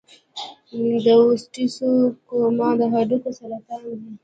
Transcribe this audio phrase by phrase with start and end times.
[1.03, 4.11] د اوسټیوسارکوما د هډوکو سرطان دی.